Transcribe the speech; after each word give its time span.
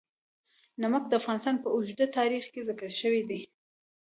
نمک 0.81 1.03
د 1.07 1.13
افغانستان 1.21 1.55
په 1.63 1.67
اوږده 1.75 2.05
تاریخ 2.17 2.45
کې 2.53 2.61
ذکر 2.69 2.89
شوی 3.01 3.21
دی. 3.29 3.41